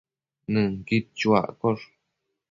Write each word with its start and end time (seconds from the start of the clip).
Nënquid 0.53 1.05
chuaccosh 1.19 1.85